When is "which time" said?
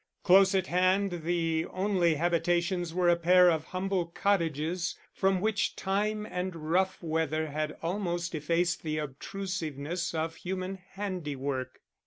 5.39-6.25